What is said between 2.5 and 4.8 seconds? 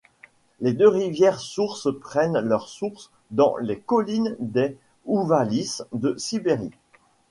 source dans les collines des